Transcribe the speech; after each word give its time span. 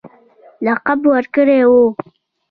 لقب 0.65 0.99
ورکړی 1.13 1.59
وو. 1.69 1.83